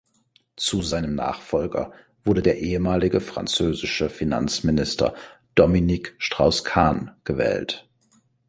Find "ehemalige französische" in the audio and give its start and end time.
2.57-4.09